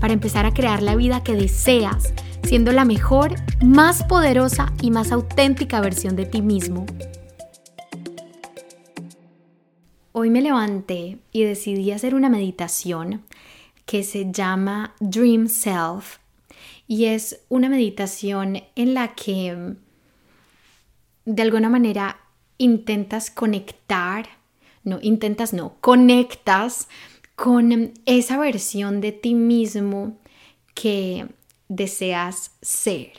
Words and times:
para 0.00 0.12
empezar 0.12 0.46
a 0.46 0.54
crear 0.54 0.82
la 0.82 0.96
vida 0.96 1.22
que 1.22 1.34
deseas, 1.34 2.12
siendo 2.42 2.72
la 2.72 2.84
mejor, 2.84 3.34
más 3.64 4.04
poderosa 4.04 4.72
y 4.82 4.90
más 4.90 5.12
auténtica 5.12 5.80
versión 5.80 6.16
de 6.16 6.26
ti 6.26 6.42
mismo. 6.42 6.86
Hoy 10.12 10.30
me 10.30 10.40
levanté 10.40 11.18
y 11.32 11.44
decidí 11.44 11.90
hacer 11.92 12.14
una 12.14 12.28
meditación 12.28 13.22
que 13.84 14.02
se 14.02 14.32
llama 14.32 14.94
Dream 15.00 15.48
Self 15.48 16.18
y 16.88 17.06
es 17.06 17.40
una 17.48 17.68
meditación 17.68 18.62
en 18.74 18.94
la 18.94 19.14
que 19.14 19.76
de 21.24 21.42
alguna 21.42 21.68
manera 21.68 22.18
intentas 22.58 23.30
conectar, 23.30 24.26
no, 24.84 24.98
intentas 25.02 25.52
no, 25.52 25.74
conectas 25.80 26.88
con 27.36 27.92
esa 28.06 28.38
versión 28.38 29.00
de 29.00 29.12
ti 29.12 29.34
mismo 29.34 30.18
que 30.74 31.28
deseas 31.68 32.52
ser. 32.62 33.12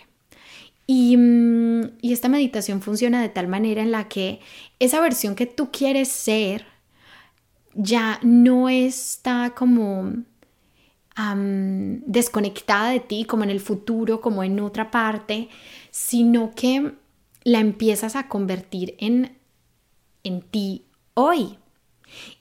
Y, 0.87 1.17
mm, 1.17 1.97
y, 2.01 2.13
esta 2.13 2.29
meditación 2.29 2.81
funciona 2.81 3.21
de 3.21 3.29
tal 3.29 3.47
manera 3.47 3.81
en 3.81 3.91
la 3.91 4.07
que 4.07 4.39
esa 4.79 5.01
versión 5.01 5.35
que 5.35 5.45
tú 5.45 5.69
quieres 5.71 6.07
ser 6.09 6.65
ya 7.73 8.19
no 8.23 8.69
está 8.69 9.53
como 9.55 10.13
desconectada 12.05 12.91
de 12.91 12.99
ti, 12.99 13.25
como 13.25 13.43
en 13.43 13.49
el 13.49 13.59
futuro, 13.59 14.21
como 14.21 14.43
en 14.43 14.59
otra 14.59 14.91
parte, 14.91 15.49
sino 15.89 16.51
que 16.53 16.93
la 17.43 17.59
empiezas 17.59 18.15
a 18.15 18.27
convertir 18.27 18.95
en, 18.99 19.35
en 20.23 20.41
ti 20.41 20.85
hoy. 21.15 21.57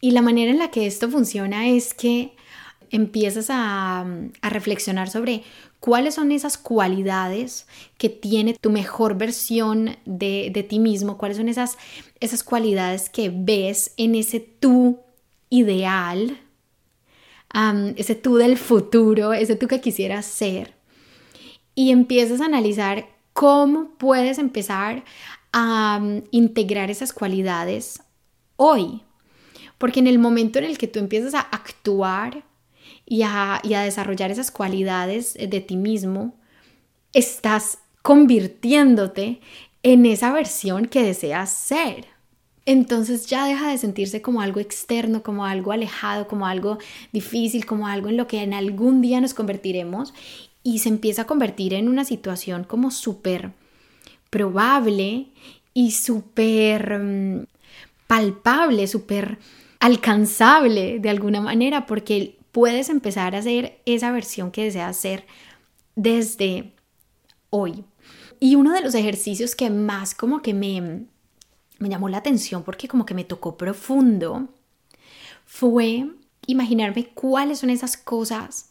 Y 0.00 0.12
la 0.12 0.22
manera 0.22 0.50
en 0.50 0.58
la 0.58 0.70
que 0.70 0.86
esto 0.86 1.10
funciona 1.10 1.68
es 1.68 1.94
que 1.94 2.36
empiezas 2.90 3.46
a, 3.50 4.06
reflexionar 4.42 5.10
sobre 5.10 5.42
cuáles 5.80 6.14
son 6.14 6.32
esas 6.32 6.56
cualidades 6.58 7.66
que 7.98 8.08
tiene 8.08 8.54
tu 8.54 8.70
mejor 8.70 9.16
versión 9.16 9.96
de, 10.04 10.66
ti 10.68 10.78
mismo, 10.78 11.18
cuáles 11.18 11.36
son 11.36 11.48
esas, 11.48 11.78
esas 12.20 12.42
cualidades 12.42 13.10
que 13.10 13.32
ves 13.34 13.92
en 13.96 14.14
ese 14.14 14.40
tú 14.40 15.00
ideal, 15.50 16.38
ese 17.96 18.14
tú 18.14 18.36
del 18.36 18.58
futuro, 18.58 19.32
ese 19.32 19.56
tú 19.56 19.66
que 19.66 19.80
quisieras 19.80 20.26
ser. 20.26 20.74
Y 21.74 21.90
empiezas 21.90 22.40
a 22.40 22.46
analizar 22.46 23.06
cómo 23.32 23.90
puedes 23.98 24.38
empezar 24.38 25.04
a 25.52 26.00
integrar 26.30 26.90
esas 26.90 27.12
cualidades 27.12 28.02
hoy. 28.56 29.02
Porque 29.78 30.00
en 30.00 30.06
el 30.06 30.18
momento 30.18 30.58
en 30.58 30.64
el 30.64 30.78
que 30.78 30.88
tú 30.88 30.98
empiezas 30.98 31.34
a 31.34 31.40
actuar 31.40 32.44
y 33.04 33.22
a, 33.22 33.60
desarrollar 33.62 34.30
esas 34.30 34.50
cualidades 34.50 35.34
de 35.34 35.60
ti 35.60 35.76
mismo, 35.76 36.34
estás 37.12 37.78
convirtiéndote 38.02 39.40
en 39.82 40.06
esa 40.06 40.32
versión 40.32 40.86
que 40.86 41.02
deseas 41.02 41.50
ser. 41.50 42.06
Entonces 42.64 43.26
ya 43.26 43.46
deja 43.46 43.70
de 43.70 43.78
sentirse 43.78 44.22
como 44.22 44.40
algo 44.40 44.58
externo, 44.58 45.22
como 45.22 45.44
algo 45.44 45.70
alejado, 45.70 46.26
como 46.26 46.46
algo 46.46 46.78
difícil, 47.12 47.64
como 47.64 47.86
algo 47.86 48.08
en 48.08 48.16
lo 48.16 48.26
que 48.26 48.42
en 48.42 48.54
algún 48.54 49.00
día 49.00 49.20
nos 49.20 49.34
convertiremos 49.34 50.12
y 50.64 50.80
se 50.80 50.88
empieza 50.88 51.22
a 51.22 51.26
convertir 51.26 51.74
en 51.74 51.88
una 51.88 52.04
situación 52.04 52.64
como 52.64 52.90
súper 52.90 53.52
probable 54.30 55.28
y 55.74 55.92
súper 55.92 56.98
mm, 56.98 57.46
palpable, 58.08 58.88
súper 58.88 59.38
alcanzable 59.80 60.98
de 61.00 61.10
alguna 61.10 61.40
manera, 61.40 61.86
porque 61.86 62.38
puedes 62.52 62.88
empezar 62.88 63.34
a 63.34 63.38
hacer 63.38 63.80
esa 63.86 64.10
versión 64.12 64.50
que 64.50 64.64
deseas 64.64 64.96
hacer 64.96 65.26
desde 65.94 66.72
hoy. 67.50 67.84
Y 68.40 68.54
uno 68.54 68.72
de 68.72 68.82
los 68.82 68.94
ejercicios 68.94 69.54
que 69.54 69.70
más 69.70 70.14
como 70.14 70.42
que 70.42 70.54
me, 70.54 71.06
me 71.78 71.88
llamó 71.88 72.08
la 72.08 72.18
atención, 72.18 72.62
porque 72.62 72.88
como 72.88 73.06
que 73.06 73.14
me 73.14 73.24
tocó 73.24 73.56
profundo, 73.56 74.48
fue 75.44 76.06
imaginarme 76.46 77.06
cuáles 77.08 77.60
son 77.60 77.70
esas 77.70 77.96
cosas 77.96 78.70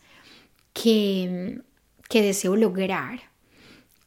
que, 0.73 1.61
que 2.09 2.21
deseo 2.21 2.55
lograr. 2.55 3.21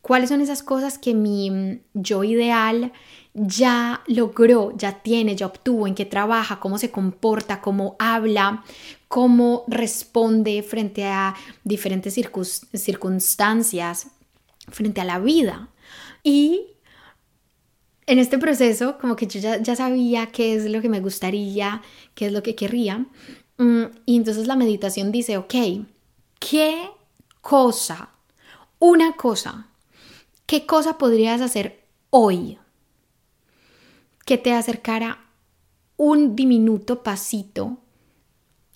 ¿Cuáles 0.08 0.30
son 0.30 0.40
esas 0.40 0.62
cosas 0.62 0.96
que 0.96 1.12
mi 1.12 1.82
yo 1.92 2.24
ideal 2.24 2.92
ya 3.34 4.02
logró, 4.06 4.74
ya 4.74 5.02
tiene, 5.02 5.36
ya 5.36 5.44
obtuvo, 5.44 5.86
en 5.86 5.94
qué 5.94 6.06
trabaja, 6.06 6.60
cómo 6.60 6.78
se 6.78 6.90
comporta, 6.90 7.60
cómo 7.60 7.94
habla, 7.98 8.64
cómo 9.08 9.64
responde 9.68 10.62
frente 10.62 11.04
a 11.04 11.34
diferentes 11.62 12.14
circunstancias, 12.72 14.06
frente 14.68 15.02
a 15.02 15.04
la 15.04 15.18
vida. 15.18 15.68
Y 16.22 16.62
en 18.06 18.18
este 18.18 18.38
proceso, 18.38 18.96
como 18.96 19.14
que 19.14 19.26
yo 19.26 19.40
ya, 19.40 19.60
ya, 19.60 19.76
sabía 19.76 20.28
qué 20.28 20.54
es 20.54 20.70
lo 20.70 20.80
que 20.80 20.88
me 20.88 21.00
gustaría, 21.00 21.82
qué 22.14 22.28
es 22.28 22.32
lo 22.32 22.42
que 22.42 22.54
querría. 22.54 23.04
Mm, 23.58 23.82
y 24.06 24.16
entonces 24.16 24.46
la 24.46 24.56
meditación 24.56 25.12
dice, 25.12 25.36
ok, 25.36 25.54
¿qué 26.40 26.88
cosa, 27.42 28.08
una 28.78 29.12
cosa, 29.12 29.68
qué 30.48 30.66
cosa 30.66 30.98
podrías 30.98 31.40
hacer 31.40 31.84
hoy? 32.10 32.58
que 34.28 34.36
te 34.36 34.52
acercara 34.52 35.24
un 35.96 36.36
diminuto 36.36 37.02
pasito 37.02 37.78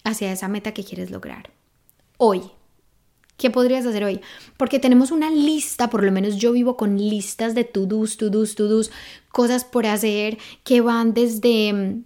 hacia 0.03 0.33
esa 0.33 0.49
meta 0.49 0.73
que 0.73 0.83
quieres 0.83 1.11
lograr. 1.11 1.51
Hoy. 2.17 2.41
¿Qué 3.37 3.51
podrías 3.51 3.85
hacer 3.85 4.03
hoy? 4.03 4.23
Porque 4.57 4.79
tenemos 4.79 5.11
una 5.11 5.31
lista, 5.31 5.91
por 5.91 6.05
lo 6.05 6.11
menos 6.11 6.37
yo 6.37 6.53
vivo 6.53 6.79
con 6.79 6.97
listas 6.97 7.55
de 7.55 7.65
to-dos, 7.65 8.17
to-dos, 8.17 8.55
to-dos, 8.55 8.91
cosas 9.31 9.67
por 9.67 9.85
hacer 9.85 10.39
que 10.65 10.81
van 10.81 11.13
desde 11.13 11.73
mm, 11.75 12.05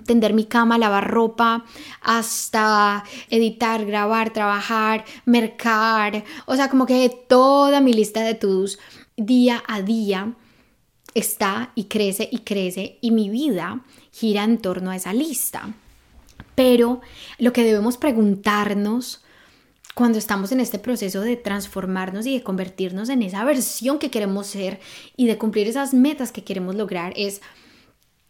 tender 0.00 0.34
mi 0.34 0.44
cama, 0.44 0.78
lavar 0.78 1.10
ropa, 1.10 1.64
hasta 2.00 3.04
editar, 3.30 3.84
grabar, 3.84 4.32
trabajar, 4.32 5.04
mercar, 5.24 6.24
o 6.46 6.56
sea, 6.56 6.68
como 6.68 6.86
que 6.86 7.08
toda 7.28 7.80
mi 7.80 7.92
lista 7.92 8.22
de 8.22 8.34
to-dos 8.34 8.78
día 9.16 9.62
a 9.66 9.82
día 9.82 10.34
está 11.14 11.72
y 11.74 11.84
crece 11.84 12.28
y 12.30 12.38
crece 12.38 12.98
y 13.00 13.10
mi 13.10 13.28
vida 13.28 13.82
gira 14.10 14.44
en 14.44 14.58
torno 14.58 14.90
a 14.90 14.96
esa 14.96 15.12
lista. 15.12 15.74
Pero 16.54 17.00
lo 17.38 17.52
que 17.52 17.64
debemos 17.64 17.96
preguntarnos 17.96 19.22
cuando 19.94 20.18
estamos 20.18 20.52
en 20.52 20.60
este 20.60 20.78
proceso 20.78 21.20
de 21.20 21.36
transformarnos 21.36 22.26
y 22.26 22.34
de 22.34 22.42
convertirnos 22.42 23.08
en 23.08 23.22
esa 23.22 23.44
versión 23.44 23.98
que 23.98 24.10
queremos 24.10 24.46
ser 24.46 24.80
y 25.16 25.26
de 25.26 25.38
cumplir 25.38 25.68
esas 25.68 25.92
metas 25.92 26.32
que 26.32 26.44
queremos 26.44 26.74
lograr 26.74 27.12
es 27.16 27.42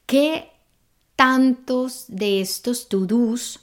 qué 0.07 0.52
tantos 1.23 2.07
de 2.09 2.41
estos 2.41 2.89
to-dos 2.89 3.61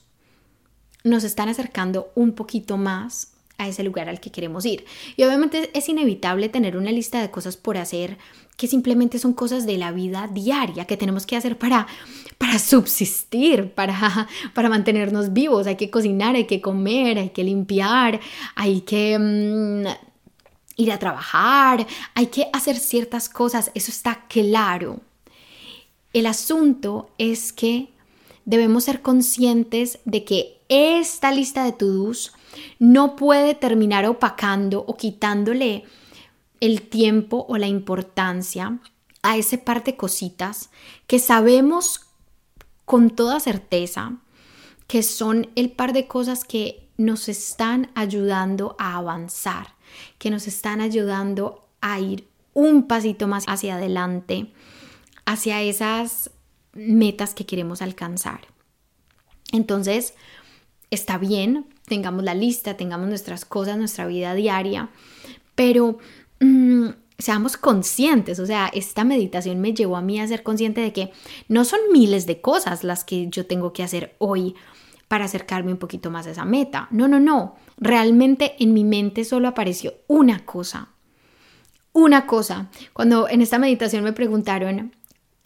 nos 1.03 1.25
están 1.25 1.50
acercando 1.50 2.09
un 2.15 2.31
poquito 2.31 2.77
más 2.77 3.33
a 3.57 3.67
ese 3.67 3.83
lugar 3.83 4.07
al 4.07 4.21
que 4.21 4.31
queremos 4.31 4.65
ir. 4.65 4.85
Y 5.17 5.25
obviamente 5.25 5.69
es 5.73 5.89
inevitable 5.89 6.47
tener 6.47 6.77
una 6.77 6.94
lista 6.94 7.19
de 7.19 7.29
cosas 7.29 7.57
por 7.57 7.75
hacer 7.75 8.17
que 8.56 8.67
simplemente 8.67 9.19
son 9.19 9.33
cosas 9.33 9.65
de 9.65 9.77
la 9.77 9.91
vida 9.91 10.29
diaria 10.33 10.85
que 10.85 10.95
tenemos 10.95 11.25
que 11.25 11.35
hacer 11.35 11.57
para, 11.57 11.85
para 12.38 12.59
subsistir, 12.59 13.73
para, 13.73 14.29
para 14.53 14.69
mantenernos 14.69 15.33
vivos. 15.33 15.67
Hay 15.67 15.75
que 15.75 15.89
cocinar, 15.89 16.35
hay 16.35 16.45
que 16.45 16.61
comer, 16.61 17.17
hay 17.17 17.31
que 17.31 17.44
limpiar, 17.44 18.21
hay 18.56 18.79
que 18.81 19.19
mm, 19.19 19.85
ir 20.77 20.94
a 20.94 20.97
trabajar, 20.97 21.85
hay 22.15 22.27
que 22.27 22.47
hacer 22.53 22.77
ciertas 22.77 23.27
cosas, 23.27 23.69
eso 23.75 23.91
está 23.91 24.27
claro. 24.29 25.01
El 26.13 26.25
asunto 26.25 27.09
es 27.17 27.53
que 27.53 27.94
debemos 28.45 28.85
ser 28.85 29.01
conscientes 29.01 30.00
de 30.06 30.23
que 30.23 30.59
esta 30.69 31.31
lista 31.31 31.63
de 31.63 31.71
to-dos 31.71 32.33
no 32.79 33.15
puede 33.15 33.53
terminar 33.56 34.06
opacando 34.06 34.83
o 34.88 34.97
quitándole 34.97 35.83
el 36.59 36.81
tiempo 36.81 37.45
o 37.47 37.57
la 37.57 37.67
importancia 37.67 38.79
a 39.21 39.38
ese 39.38 39.57
par 39.57 39.83
de 39.83 39.95
cositas 39.95 40.69
que 41.07 41.19
sabemos 41.19 42.07
con 42.85 43.09
toda 43.11 43.39
certeza 43.39 44.17
que 44.88 45.03
son 45.03 45.50
el 45.56 45.69
par 45.71 45.94
de 45.94 46.07
cosas 46.07 46.44
que 46.44 46.89
nos 46.97 47.29
están 47.29 47.91
ayudando 47.94 48.75
a 48.79 48.97
avanzar, 48.97 49.75
que 50.17 50.31
nos 50.31 50.47
están 50.47 50.81
ayudando 50.81 51.67
a 51.79 52.00
ir 52.00 52.27
un 52.56 52.88
pasito 52.88 53.27
más 53.27 53.45
hacia 53.47 53.75
adelante, 53.75 54.51
hacia 55.30 55.62
esas 55.62 56.31
metas 56.74 57.36
que 57.36 57.46
queremos 57.46 57.84
alcanzar. 57.84 58.48
Entonces, 59.52 60.16
está 60.90 61.20
bien, 61.20 61.68
tengamos 61.86 62.24
la 62.24 62.34
lista, 62.34 62.78
tengamos 62.78 63.10
nuestras 63.10 63.46
cosas, 63.46 63.78
nuestra 63.78 64.08
vida 64.08 64.34
diaria, 64.34 64.90
pero 65.54 66.00
mm, 66.40 66.88
seamos 67.20 67.58
conscientes, 67.58 68.40
o 68.40 68.48
sea, 68.48 68.72
esta 68.74 69.04
meditación 69.04 69.62
me 69.62 69.76
llevó 69.76 69.98
a 69.98 70.02
mí 70.02 70.20
a 70.20 70.28
ser 70.28 70.42
consciente 70.42 70.81
de 70.81 70.94
que 70.94 71.12
no 71.48 71.64
son 71.64 71.80
miles 71.94 72.26
de 72.26 72.42
cosas 72.42 72.84
las 72.84 73.04
que 73.04 73.28
yo 73.30 73.46
tengo 73.46 73.72
que 73.72 73.84
hacer 73.84 74.16
hoy 74.18 74.56
para 75.08 75.26
acercarme 75.26 75.72
un 75.72 75.78
poquito 75.78 76.10
más 76.10 76.26
a 76.26 76.31
esa 76.31 76.46
meta. 76.46 76.88
No, 76.90 77.08
no, 77.08 77.20
no, 77.20 77.56
realmente 77.78 78.56
en 78.58 78.74
mi 78.74 78.84
mente 78.84 79.26
solo 79.26 79.48
apareció 79.48 79.94
una 80.08 80.44
cosa. 80.44 80.90
Una 81.92 82.26
cosa. 82.26 82.70
Cuando 82.94 83.28
en 83.30 83.42
esta 83.42 83.60
meditación 83.60 84.04
me 84.04 84.14
preguntaron, 84.14 84.92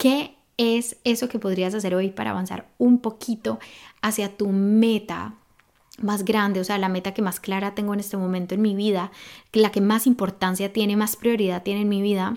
¿qué 0.04 0.36
es 0.58 0.98
eso 1.04 1.30
que 1.30 1.38
podrías 1.38 1.74
hacer 1.74 1.94
hoy 1.94 2.10
para 2.10 2.32
avanzar 2.32 2.68
un 2.76 2.98
poquito 2.98 3.58
hacia 4.02 4.36
tu 4.36 4.50
meta 4.50 5.36
más 6.02 6.26
grande, 6.26 6.60
o 6.60 6.64
sea, 6.64 6.76
la 6.76 6.90
meta 6.90 7.14
que 7.14 7.22
más 7.22 7.40
clara 7.40 7.74
tengo 7.74 7.94
en 7.94 8.00
este 8.00 8.18
momento 8.18 8.54
en 8.54 8.60
mi 8.60 8.74
vida, 8.74 9.12
la 9.54 9.72
que 9.72 9.80
más 9.80 10.06
importancia 10.06 10.74
tiene, 10.74 10.94
más 10.94 11.16
prioridad 11.16 11.62
tiene 11.62 11.80
en 11.80 11.88
mi 11.88 12.02
vida, 12.02 12.36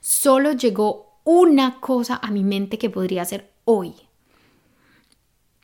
solo 0.00 0.52
llegó 0.52 1.18
una 1.24 1.80
cosa 1.80 2.20
a 2.22 2.30
mi 2.30 2.44
mente 2.44 2.76
que 2.76 2.90
podría 2.90 3.22
hacer 3.22 3.50
hoy. 3.64 3.94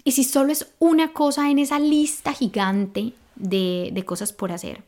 Y 0.05 0.13
si 0.13 0.25
solo 0.25 0.51
es 0.51 0.73
una 0.79 1.13
cosa 1.13 1.51
en 1.51 1.59
esa 1.59 1.79
lista 1.79 2.33
gigante 2.33 3.13
de, 3.37 4.03
cosas 4.07 4.33
por 4.33 4.51
hacer, 4.51 4.83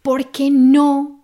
¿por 0.00 0.30
qué 0.30 0.50
no 0.50 1.20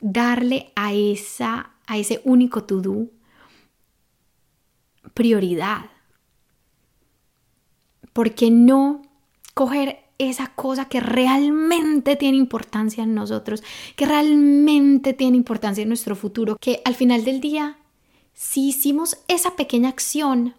darle 0.00 0.72
a, 0.74 0.92
esa, 0.92 1.70
a 1.86 1.98
ese 1.98 2.20
único 2.24 2.64
to-do 2.64 3.06
prioridad? 5.14 5.86
¿Por 8.12 8.34
qué 8.34 8.50
no 8.50 9.02
coger 9.54 10.00
esa 10.18 10.48
cosa 10.48 10.84
que 10.84 11.00
realmente 11.00 12.14
tiene 12.14 12.36
importancia 12.36 13.02
en 13.02 13.14
nosotros, 13.14 13.62
que 13.96 14.04
realmente 14.04 15.14
tiene 15.14 15.38
importancia 15.38 15.82
en 15.82 15.88
nuestro 15.88 16.14
futuro, 16.14 16.56
que 16.60 16.82
al 16.84 16.94
final 16.94 17.24
del 17.24 17.40
día, 17.40 17.78
si 18.34 18.68
hicimos 18.68 19.16
esa 19.28 19.56
pequeña 19.56 19.88
acción, 19.88 20.54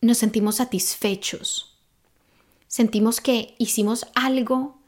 nos 0.00 0.18
sentimos 0.18 0.56
satisfechos. 0.56 1.78
Sentimos 2.66 3.20
que 3.20 3.54
hicimos 3.58 4.06
algo 4.14 4.78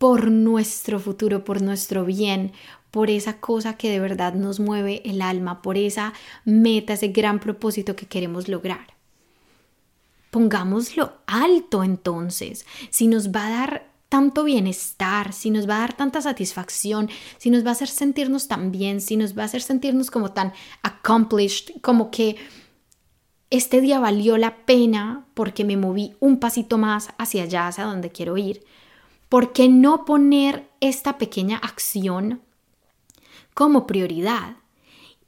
por 0.00 0.30
nuestro 0.30 0.98
futuro, 0.98 1.44
por 1.44 1.60
nuestro 1.60 2.06
bien, 2.06 2.52
por 2.90 3.10
esa 3.10 3.38
cosa 3.38 3.76
que 3.76 3.90
de 3.90 4.00
verdad 4.00 4.32
nos 4.32 4.58
mueve 4.58 5.02
el 5.04 5.20
alma, 5.20 5.60
por 5.60 5.76
esa 5.76 6.14
meta, 6.46 6.94
ese 6.94 7.08
gran 7.08 7.38
propósito 7.38 7.94
que 7.96 8.06
queremos 8.06 8.48
lograr. 8.48 8.94
Pongámoslo 10.30 11.12
alto 11.26 11.84
entonces, 11.84 12.64
si 12.88 13.08
nos 13.08 13.30
va 13.30 13.46
a 13.46 13.50
dar 13.50 13.90
tanto 14.08 14.44
bienestar, 14.44 15.34
si 15.34 15.50
nos 15.50 15.68
va 15.68 15.76
a 15.76 15.80
dar 15.80 15.92
tanta 15.92 16.22
satisfacción, 16.22 17.10
si 17.36 17.50
nos 17.50 17.62
va 17.62 17.68
a 17.68 17.72
hacer 17.72 17.88
sentirnos 17.88 18.48
tan 18.48 18.72
bien, 18.72 19.02
si 19.02 19.18
nos 19.18 19.36
va 19.36 19.42
a 19.42 19.44
hacer 19.44 19.60
sentirnos 19.60 20.10
como 20.10 20.32
tan 20.32 20.54
accomplished, 20.82 21.78
como 21.82 22.10
que 22.10 22.36
este 23.50 23.82
día 23.82 24.00
valió 24.00 24.38
la 24.38 24.64
pena 24.64 25.26
porque 25.34 25.62
me 25.62 25.76
moví 25.76 26.14
un 26.20 26.40
pasito 26.40 26.78
más 26.78 27.10
hacia 27.18 27.42
allá, 27.42 27.68
hacia 27.68 27.84
donde 27.84 28.08
quiero 28.08 28.38
ir. 28.38 28.64
¿Por 29.30 29.52
qué 29.52 29.68
no 29.68 30.04
poner 30.04 30.68
esta 30.80 31.16
pequeña 31.16 31.56
acción 31.56 32.42
como 33.54 33.86
prioridad? 33.86 34.56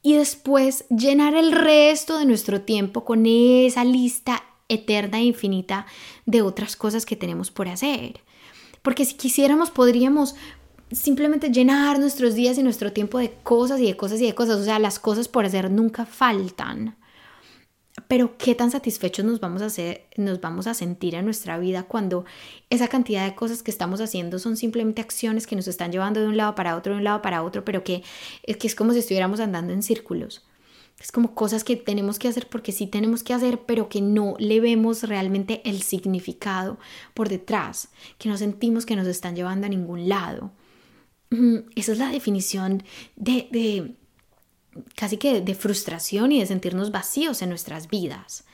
Y 0.03 0.15
después 0.15 0.85
llenar 0.89 1.37
el 1.37 1.53
resto 1.53 2.19
de 2.19 2.27
nuestro 2.27 2.63
tiempo 2.63 3.05
con 3.05 3.27
esa 3.27 3.85
lista 3.85 4.43
eterna 4.69 5.21
e 5.21 5.25
infinita 5.27 5.87
de 6.27 6.43
otras 6.43 6.75
cosas 6.75 7.07
que 7.07 7.15
tenemos 7.15 7.53
por 7.53 7.69
hacer. 7.69 8.21
Porque 8.83 9.05
si 9.05 9.15
quisiéramos 9.15 9.71
podríamos 9.71 10.35
simplemente 10.91 11.51
llenar 11.51 12.01
nuestros 12.01 12.35
días 12.35 12.59
y 12.59 12.65
nuestro 12.65 12.93
tiempo 12.93 13.19
de 13.19 13.33
cosas 13.45 13.79
y 13.79 13.87
de 13.87 13.97
cosas 13.97 14.21
y 14.21 14.27
de 14.27 14.35
cosas. 14.35 14.59
O 14.59 14.65
sea, 14.65 14.81
las 14.81 14.99
cosas 14.99 15.29
por 15.29 15.45
hacer 15.45 15.71
nunca 15.71 16.07
faltan. 16.07 16.97
Pero 18.09 18.39
qué 18.39 18.55
tan 18.55 18.71
satisfechos 18.71 19.25
nos 19.25 19.41
vamos 19.41 19.61
a 19.61 19.67
hacer, 19.67 20.07
nos 20.17 20.41
vamos 20.41 20.67
a 20.67 20.73
sentir 20.73 21.15
en 21.15 21.27
nuestra 21.27 21.59
vida 21.59 21.83
cuando 21.83 22.25
esa 22.71 22.89
cantidad 22.89 23.27
de 23.27 23.35
cosas 23.35 23.63
que 23.63 23.71
estamos 23.71 24.01
haciendo 24.01 24.39
son 24.39 24.57
simplemente 24.57 25.03
acciones 25.03 25.47
que 25.47 25.57
nos 25.57 25.69
están 25.69 25.93
llevando 25.93 26.21
de 26.21 26.29
un 26.29 26.39
lado 26.39 26.55
para 26.55 26.77
otro, 26.77 26.95
de 26.95 26.99
un 26.99 27.05
lado 27.05 27.21
para 27.21 27.43
otro, 27.43 27.65
pero 27.67 27.85
que, 27.85 28.03
que 28.47 28.67
es 28.67 28.75
como 28.75 28.93
si 28.93 29.01
estuviéramos 29.01 29.41
andando 29.41 29.75
en 29.75 29.83
círculos. 29.83 30.43
Es 30.99 31.13
como 31.13 31.35
cosas 31.35 31.65
que 31.65 31.77
tenemos 31.77 32.19
que 32.19 32.29
hacer 32.29 32.49
porque 32.49 32.73
sí 32.73 32.87
tenemos 32.87 33.23
que 33.23 33.35
hacer, 33.35 33.61
pero 33.67 33.89
que 33.89 34.01
no 34.01 34.37
le 34.39 34.61
vemos 34.61 35.03
realmente 35.03 35.61
el 35.65 35.83
significado 35.83 36.79
por 37.13 37.29
detrás, 37.29 37.89
que 38.19 38.29
no 38.29 38.39
sentimos 38.39 38.87
que 38.87 38.97
nos 38.97 39.07
están 39.07 39.37
llevando 39.37 39.67
a 39.67 39.71
ningún 39.71 40.09
lado. 40.09 40.53
Esa 41.75 41.93
es 41.93 41.99
la 41.99 42.09
definición 42.09 42.85
de, 43.17 43.49
de 43.51 43.97
casi 44.95 45.17
que 45.17 45.41
de 45.41 45.55
frustración 45.55 46.33
y 46.33 46.41
de 46.41 46.47
sentirnos 46.47 46.91
vacíos 46.91 47.43
en 47.43 47.49
nuestras 47.49 47.89
vidas. 47.89 48.45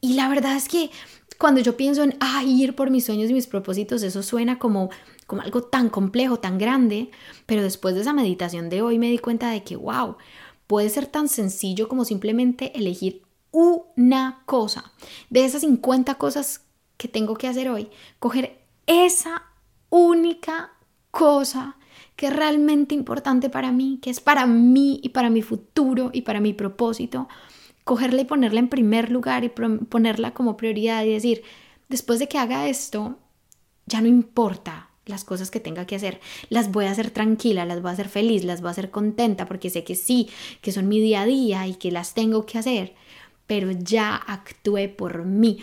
Y 0.00 0.14
la 0.14 0.28
verdad 0.28 0.56
es 0.56 0.68
que 0.68 0.90
cuando 1.38 1.60
yo 1.60 1.76
pienso 1.76 2.02
en 2.02 2.16
ir 2.46 2.74
por 2.74 2.90
mis 2.90 3.06
sueños 3.06 3.30
y 3.30 3.34
mis 3.34 3.46
propósitos, 3.46 4.02
eso 4.02 4.22
suena 4.22 4.58
como, 4.58 4.90
como 5.26 5.42
algo 5.42 5.62
tan 5.62 5.88
complejo, 5.88 6.38
tan 6.38 6.58
grande, 6.58 7.10
pero 7.46 7.62
después 7.62 7.94
de 7.94 8.02
esa 8.02 8.12
meditación 8.12 8.68
de 8.68 8.82
hoy 8.82 8.98
me 8.98 9.10
di 9.10 9.18
cuenta 9.18 9.50
de 9.50 9.64
que, 9.64 9.76
wow, 9.76 10.16
puede 10.66 10.88
ser 10.88 11.06
tan 11.06 11.28
sencillo 11.28 11.88
como 11.88 12.04
simplemente 12.04 12.76
elegir 12.78 13.22
una 13.50 14.42
cosa. 14.46 14.92
De 15.30 15.44
esas 15.44 15.62
50 15.62 16.14
cosas 16.14 16.62
que 16.96 17.08
tengo 17.08 17.34
que 17.34 17.48
hacer 17.48 17.68
hoy, 17.68 17.90
coger 18.18 18.60
esa 18.86 19.42
única 19.90 20.72
cosa 21.10 21.76
que 22.16 22.26
es 22.26 22.36
realmente 22.36 22.94
importante 22.94 23.50
para 23.50 23.72
mí, 23.72 23.98
que 24.02 24.10
es 24.10 24.20
para 24.20 24.46
mí 24.46 25.00
y 25.02 25.10
para 25.10 25.30
mi 25.30 25.42
futuro 25.42 26.10
y 26.12 26.22
para 26.22 26.40
mi 26.40 26.52
propósito, 26.52 27.28
cogerla 27.84 28.22
y 28.22 28.24
ponerla 28.24 28.60
en 28.60 28.68
primer 28.68 29.10
lugar 29.10 29.44
y 29.44 29.48
ponerla 29.48 30.32
como 30.32 30.56
prioridad 30.56 31.04
y 31.04 31.12
decir, 31.12 31.42
después 31.88 32.18
de 32.18 32.28
que 32.28 32.38
haga 32.38 32.68
esto, 32.68 33.18
ya 33.86 34.00
no 34.00 34.08
importa 34.08 34.88
las 35.04 35.24
cosas 35.24 35.50
que 35.50 35.58
tenga 35.58 35.84
que 35.84 35.96
hacer, 35.96 36.20
las 36.48 36.70
voy 36.70 36.84
a 36.84 36.92
hacer 36.92 37.10
tranquila, 37.10 37.64
las 37.64 37.82
voy 37.82 37.90
a 37.90 37.94
hacer 37.94 38.08
feliz, 38.08 38.44
las 38.44 38.60
voy 38.60 38.68
a 38.68 38.70
hacer 38.70 38.90
contenta 38.90 39.46
porque 39.46 39.68
sé 39.68 39.82
que 39.82 39.96
sí, 39.96 40.28
que 40.60 40.70
son 40.70 40.88
mi 40.88 41.00
día 41.00 41.22
a 41.22 41.26
día 41.26 41.66
y 41.66 41.74
que 41.74 41.90
las 41.90 42.14
tengo 42.14 42.46
que 42.46 42.58
hacer, 42.58 42.94
pero 43.48 43.72
ya 43.72 44.14
actué 44.14 44.88
por 44.88 45.24
mí. 45.24 45.58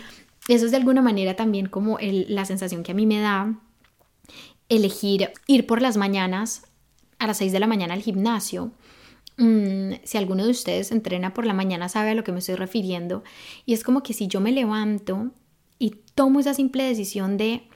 Eso 0.48 0.66
es 0.66 0.72
de 0.72 0.76
alguna 0.76 1.00
manera 1.00 1.36
también 1.36 1.66
como 1.66 1.98
la 2.00 2.44
sensación 2.44 2.82
que 2.82 2.92
a 2.92 2.94
mí 2.94 3.06
me 3.06 3.20
da 3.20 3.58
elegir 4.70 5.30
ir 5.46 5.66
por 5.66 5.82
las 5.82 5.98
mañanas 5.98 6.62
a 7.18 7.26
las 7.26 7.36
6 7.36 7.52
de 7.52 7.60
la 7.60 7.66
mañana 7.66 7.92
al 7.92 8.02
gimnasio. 8.02 8.72
Mm, 9.36 9.92
si 10.04 10.16
alguno 10.16 10.44
de 10.44 10.50
ustedes 10.50 10.90
entrena 10.92 11.34
por 11.34 11.44
la 11.44 11.52
mañana 11.52 11.88
sabe 11.88 12.10
a 12.10 12.14
lo 12.14 12.24
que 12.24 12.32
me 12.32 12.38
estoy 12.38 12.54
refiriendo. 12.54 13.22
Y 13.66 13.74
es 13.74 13.84
como 13.84 14.02
que 14.02 14.14
si 14.14 14.26
yo 14.26 14.40
me 14.40 14.52
levanto 14.52 15.30
y 15.78 15.96
tomo 16.14 16.40
esa 16.40 16.54
simple 16.54 16.84
decisión 16.84 17.36
de 17.36 17.68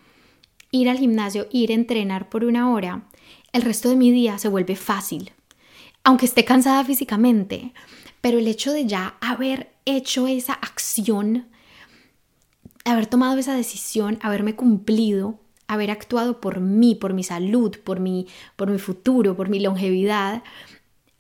ir 0.71 0.89
al 0.89 0.99
gimnasio, 0.99 1.47
ir 1.51 1.71
a 1.71 1.75
entrenar 1.75 2.29
por 2.29 2.45
una 2.45 2.73
hora, 2.73 3.05
el 3.53 3.63
resto 3.63 3.89
de 3.89 3.97
mi 3.97 4.11
día 4.11 4.39
se 4.39 4.49
vuelve 4.49 4.77
fácil. 4.77 5.33
Aunque 6.03 6.27
esté 6.27 6.45
cansada 6.45 6.85
físicamente, 6.85 7.73
pero 8.21 8.39
el 8.39 8.49
hecho 8.49 8.73
de 8.73 8.87
ya 8.87 9.17
haber 9.21 9.73
hecho 9.85 10.27
esa 10.27 10.55
acción, 10.55 11.47
haber 12.85 13.07
tomado 13.07 13.39
esa 13.39 13.55
decisión, 13.55 14.19
haberme 14.23 14.55
cumplido, 14.55 15.39
haber 15.67 15.91
actuado 15.91 16.41
por 16.41 16.61
mí, 16.61 16.95
por 16.95 17.15
mi 17.15 17.25
salud, 17.25 17.77
por 17.83 18.01
mi, 18.01 18.27
por 18.57 18.71
mi 18.71 18.79
futuro, 18.79 19.37
por 19.37 19.49
mi 19.49 19.61
longevidad, 19.61 20.43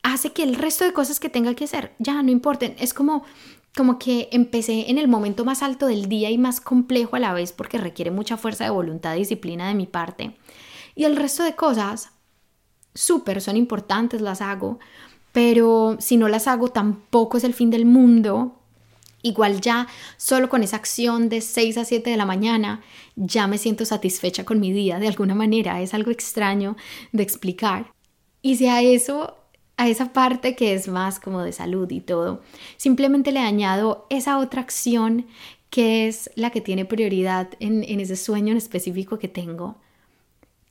hace 0.02 0.32
que 0.32 0.42
el 0.42 0.54
resto 0.54 0.84
de 0.84 0.92
cosas 0.92 1.18
que 1.18 1.28
tenga 1.30 1.54
que 1.54 1.64
hacer 1.64 1.92
ya 1.98 2.22
no 2.22 2.30
importen. 2.30 2.76
Es 2.78 2.94
como, 2.94 3.24
como 3.76 3.98
que 3.98 4.28
empecé 4.32 4.90
en 4.90 4.98
el 4.98 5.08
momento 5.08 5.44
más 5.44 5.62
alto 5.62 5.86
del 5.86 6.08
día 6.08 6.30
y 6.30 6.38
más 6.38 6.60
complejo 6.60 7.16
a 7.16 7.20
la 7.20 7.32
vez 7.32 7.52
porque 7.52 7.78
requiere 7.78 8.10
mucha 8.10 8.36
fuerza 8.36 8.64
de 8.64 8.70
voluntad 8.70 9.14
y 9.14 9.20
disciplina 9.20 9.68
de 9.68 9.74
mi 9.74 9.86
parte. 9.86 10.36
Y 10.94 11.04
el 11.04 11.16
resto 11.16 11.42
de 11.42 11.56
cosas, 11.56 12.10
súper, 12.94 13.40
son 13.40 13.56
importantes, 13.56 14.20
las 14.20 14.40
hago, 14.40 14.78
pero 15.32 15.96
si 15.98 16.16
no 16.16 16.28
las 16.28 16.46
hago 16.46 16.68
tampoco 16.68 17.38
es 17.38 17.44
el 17.44 17.54
fin 17.54 17.70
del 17.70 17.86
mundo 17.86 18.60
Igual 19.24 19.62
ya 19.62 19.88
solo 20.18 20.50
con 20.50 20.62
esa 20.62 20.76
acción 20.76 21.30
de 21.30 21.40
6 21.40 21.78
a 21.78 21.86
7 21.86 22.10
de 22.10 22.16
la 22.18 22.26
mañana 22.26 22.82
ya 23.16 23.46
me 23.46 23.56
siento 23.56 23.86
satisfecha 23.86 24.44
con 24.44 24.60
mi 24.60 24.70
día 24.70 24.98
de 24.98 25.08
alguna 25.08 25.34
manera. 25.34 25.80
Es 25.80 25.94
algo 25.94 26.10
extraño 26.10 26.76
de 27.10 27.22
explicar. 27.22 27.90
Y 28.42 28.56
si 28.56 28.66
a 28.66 28.82
eso, 28.82 29.34
a 29.78 29.88
esa 29.88 30.12
parte 30.12 30.54
que 30.54 30.74
es 30.74 30.88
más 30.88 31.20
como 31.20 31.40
de 31.40 31.52
salud 31.52 31.90
y 31.90 32.02
todo, 32.02 32.42
simplemente 32.76 33.32
le 33.32 33.40
añado 33.40 34.06
esa 34.10 34.36
otra 34.36 34.60
acción 34.60 35.24
que 35.70 36.06
es 36.06 36.30
la 36.34 36.50
que 36.50 36.60
tiene 36.60 36.84
prioridad 36.84 37.48
en, 37.60 37.82
ese 37.98 38.16
sueño 38.16 38.52
en 38.52 38.58
específico 38.58 39.18
que 39.18 39.28
tengo, 39.28 39.76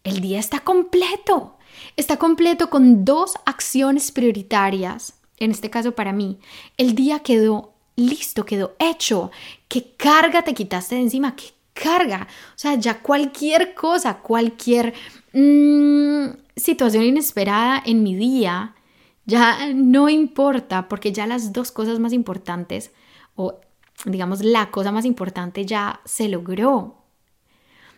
el 0.03 0.21
día 0.21 0.37
está 0.37 0.59
completo. 0.59 1.57
Está 1.95 2.17
completo 2.17 2.69
con 2.69 3.03
dos 3.03 3.33
acciones 3.47 4.11
prioritarias. 4.11 5.15
En 5.37 5.49
este 5.49 5.71
caso 5.71 5.93
para 5.93 6.13
mí, 6.13 6.37
el 6.77 6.93
día 6.93 7.19
quedó 7.19 7.72
listo, 7.95 8.45
quedó 8.45 8.75
hecho. 8.79 9.31
¿Qué 9.67 9.93
carga 9.95 10.41
te 10.43 10.53
quitaste 10.53 10.95
de 10.95 11.01
encima? 11.01 11.35
¿Qué 11.35 11.51
carga? 11.73 12.27
O 12.49 12.57
sea, 12.57 12.75
ya 12.75 13.01
cualquier 13.01 13.73
cosa, 13.73 14.19
cualquier 14.19 14.93
mm, 15.33 16.25
situación 16.55 17.03
inesperada 17.03 17.81
en 17.85 18.03
mi 18.03 18.15
día, 18.15 18.75
ya 19.25 19.73
no 19.73 20.09
importa 20.09 20.87
porque 20.87 21.11
ya 21.11 21.27
las 21.27 21.53
dos 21.53 21.71
cosas 21.71 21.99
más 21.99 22.13
importantes 22.13 22.91
o 23.35 23.59
digamos 24.05 24.43
la 24.43 24.69
cosa 24.69 24.91
más 24.91 25.05
importante 25.05 25.65
ya 25.65 26.01
se 26.05 26.27
logró. 26.27 26.97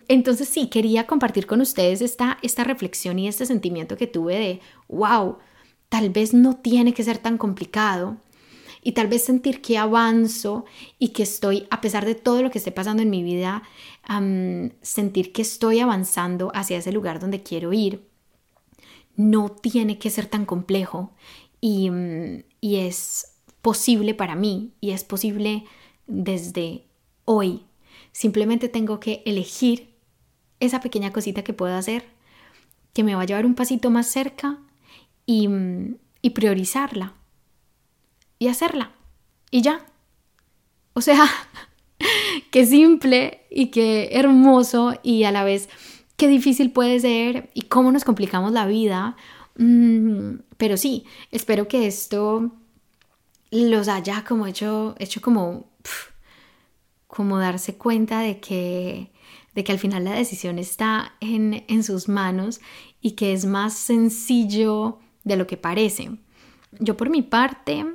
Entonces 0.07 0.47
sí, 0.47 0.67
quería 0.67 1.07
compartir 1.07 1.47
con 1.47 1.61
ustedes 1.61 2.01
esta, 2.01 2.37
esta 2.43 2.63
reflexión 2.63 3.17
y 3.17 3.27
este 3.27 3.45
sentimiento 3.45 3.97
que 3.97 4.05
tuve 4.05 4.37
de, 4.37 4.61
wow, 4.87 5.37
tal 5.89 6.11
vez 6.11 6.33
no 6.33 6.55
tiene 6.57 6.93
que 6.93 7.03
ser 7.03 7.17
tan 7.17 7.37
complicado 7.39 8.17
y 8.85 8.91
tal 8.91 9.07
vez 9.07 9.23
sentir 9.23 9.63
que 9.63 9.79
avanzo 9.79 10.63
y 10.99 11.07
que 11.07 11.23
estoy, 11.23 11.65
a 11.71 11.81
pesar 11.81 12.05
de 12.05 12.13
todo 12.13 12.43
lo 12.43 12.51
que 12.51 12.59
esté 12.59 12.71
pasando 12.71 13.01
en 13.01 13.09
mi 13.09 13.23
vida, 13.23 13.63
sentir 14.83 15.33
que 15.33 15.41
estoy 15.41 15.79
avanzando 15.79 16.51
hacia 16.53 16.77
ese 16.77 16.91
lugar 16.91 17.19
donde 17.19 17.41
quiero 17.41 17.73
ir, 17.73 18.07
no 19.15 19.49
tiene 19.49 19.97
que 19.97 20.11
ser 20.11 20.27
tan 20.27 20.45
complejo 20.45 21.15
y, 21.59 21.89
mm, 21.89 22.43
y 22.61 22.75
es 22.75 23.39
posible 23.63 24.13
para 24.13 24.35
mí 24.35 24.75
y 24.81 24.91
es 24.91 25.03
posible 25.03 25.63
desde 26.05 26.85
hoy. 27.25 27.65
Simplemente 28.11 28.69
tengo 28.69 28.99
que 28.99 29.23
elegir 29.25 29.95
esa 30.59 30.79
pequeña 30.79 31.11
cosita 31.11 31.43
que 31.43 31.53
puedo 31.53 31.75
hacer 31.75 32.05
que 32.93 33.03
me 33.03 33.15
va 33.15 33.23
a 33.23 33.25
llevar 33.25 33.47
un 33.47 33.55
pasito 33.55 33.89
más 33.89 34.05
cerca 34.11 34.59
y, 35.25 35.49
y 36.21 36.29
priorizarla 36.29 37.15
y 38.45 38.47
hacerla 38.47 38.91
y 39.49 39.61
ya. 39.61 39.85
O 40.93 41.01
sea, 41.01 41.25
qué 42.51 42.65
simple 42.65 43.45
y 43.49 43.67
qué 43.67 44.09
hermoso 44.11 44.93
y 45.03 45.23
a 45.23 45.31
la 45.31 45.43
vez 45.43 45.69
qué 46.15 46.27
difícil 46.27 46.71
puede 46.71 46.99
ser 46.99 47.49
y 47.53 47.63
cómo 47.63 47.91
nos 47.91 48.03
complicamos 48.03 48.51
la 48.51 48.67
vida. 48.67 49.15
Mm, 49.57 50.41
pero 50.57 50.77
sí, 50.77 51.05
espero 51.31 51.67
que 51.67 51.87
esto 51.87 52.51
los 53.51 53.87
haya 53.87 54.23
como 54.23 54.45
hecho, 54.45 54.95
hecho 54.99 55.21
como, 55.21 55.71
como 57.07 57.39
darse 57.39 57.77
cuenta 57.77 58.19
de 58.19 58.39
que 58.39 59.11
de 59.55 59.63
que 59.63 59.71
al 59.71 59.79
final 59.79 60.03
la 60.03 60.11
decisión 60.11 60.59
está 60.59 61.15
en, 61.21 61.63
en 61.69 61.81
sus 61.81 62.09
manos 62.09 62.59
y 62.99 63.11
que 63.11 63.31
es 63.31 63.45
más 63.45 63.73
sencillo 63.73 64.99
de 65.23 65.37
lo 65.37 65.47
que 65.47 65.55
parece. 65.55 66.11
Yo 66.79 66.97
por 66.97 67.09
mi 67.09 67.21
parte 67.21 67.85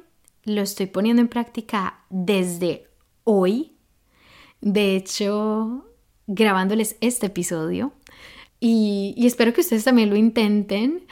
lo 0.44 0.62
estoy 0.62 0.86
poniendo 0.86 1.22
en 1.22 1.28
práctica 1.28 2.00
desde 2.10 2.88
hoy. 3.24 3.72
De 4.60 4.96
hecho, 4.96 5.86
grabándoles 6.26 6.96
este 7.00 7.26
episodio. 7.26 7.92
Y, 8.60 9.14
espero 9.18 9.52
que 9.52 9.62
ustedes 9.62 9.84
también 9.84 10.10
lo 10.10 10.16
intenten 10.16 11.06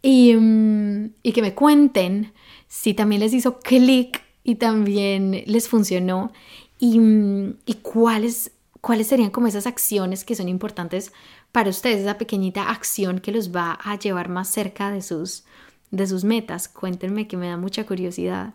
y, 0.00 0.34
mm, 0.34 1.14
y, 1.22 1.32
que 1.32 1.42
me 1.42 1.54
cuenten 1.54 2.32
si 2.66 2.94
también 2.94 3.20
les 3.20 3.34
hizo 3.34 3.60
clic 3.60 4.22
y 4.42 4.54
también 4.56 5.42
les 5.46 5.68
funcionó 5.68 6.32
y, 6.78 6.98
mm, 6.98 7.56
y 7.66 7.74
cuáles 7.74 8.52
¿cuáles 8.84 9.06
serían 9.06 9.30
como 9.30 9.46
esas 9.46 9.66
acciones 9.66 10.24
que 10.24 10.34
son 10.34 10.46
importantes 10.46 11.10
para 11.52 11.70
ustedes? 11.70 12.02
Esa 12.02 12.18
pequeñita 12.18 12.68
acción 12.68 13.18
que 13.18 13.32
los 13.32 13.50
va 13.50 13.78
a 13.82 13.98
llevar 13.98 14.28
más 14.28 14.48
cerca 14.48 14.90
de 14.90 15.00
sus, 15.00 15.44
de 15.90 16.06
sus 16.06 16.22
metas. 16.22 16.68
Cuéntenme 16.68 17.26
que 17.26 17.38
me 17.38 17.48
da 17.48 17.56
mucha 17.56 17.86
curiosidad. 17.86 18.52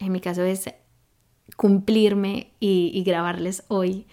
En 0.00 0.12
mi 0.12 0.20
caso 0.20 0.42
es 0.42 0.70
cumplirme 1.56 2.52
y, 2.60 3.02
grabarles 3.04 3.64
hoy 3.68 4.06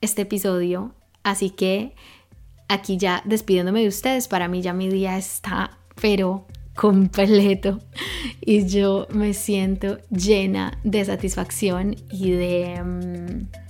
este 0.00 0.22
episodio. 0.22 0.94
Así 1.22 1.50
que 1.50 1.94
aquí 2.68 2.96
ya 2.96 3.22
despidiéndome 3.24 3.82
de 3.82 3.88
ustedes, 3.88 4.28
para 4.28 4.48
mí 4.48 4.62
ya 4.62 4.72
mi 4.72 4.88
día 4.88 5.18
está, 5.18 5.78
pero 6.00 6.46
completo 6.74 7.80
y 8.40 8.66
yo 8.66 9.06
me 9.10 9.34
siento 9.34 9.98
llena 10.10 10.78
de 10.84 11.04
satisfacción 11.04 11.96
y 12.10 12.30
de... 12.30 12.82
Mm, 12.82 13.69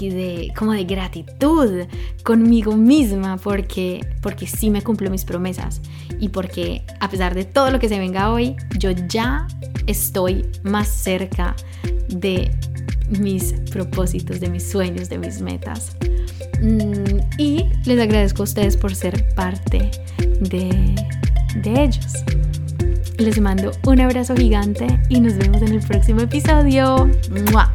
y 0.00 0.10
de 0.10 0.52
como 0.56 0.72
de 0.72 0.84
gratitud 0.84 1.86
conmigo 2.22 2.76
misma 2.76 3.36
porque 3.36 4.00
porque 4.20 4.46
sí 4.46 4.70
me 4.70 4.82
cumplo 4.82 5.10
mis 5.10 5.24
promesas 5.24 5.80
y 6.18 6.28
porque 6.28 6.82
a 7.00 7.08
pesar 7.08 7.34
de 7.34 7.44
todo 7.44 7.70
lo 7.70 7.78
que 7.78 7.88
se 7.88 7.98
venga 7.98 8.30
hoy, 8.30 8.56
yo 8.78 8.90
ya 8.90 9.46
estoy 9.86 10.46
más 10.62 10.88
cerca 10.88 11.56
de 12.08 12.50
mis 13.18 13.54
propósitos, 13.70 14.40
de 14.40 14.48
mis 14.48 14.68
sueños, 14.68 15.08
de 15.08 15.18
mis 15.18 15.40
metas. 15.40 15.96
Mm, 16.62 17.20
y 17.38 17.64
les 17.84 17.98
agradezco 17.98 18.42
a 18.42 18.44
ustedes 18.44 18.76
por 18.76 18.94
ser 18.94 19.34
parte 19.34 19.90
de, 20.40 20.94
de 21.56 21.82
ellos. 21.82 22.12
Les 23.18 23.40
mando 23.40 23.72
un 23.86 24.00
abrazo 24.00 24.34
gigante 24.36 24.86
y 25.08 25.20
nos 25.20 25.36
vemos 25.36 25.62
en 25.62 25.72
el 25.72 25.80
próximo 25.80 26.20
episodio. 26.20 27.10
¡Mua! 27.52 27.72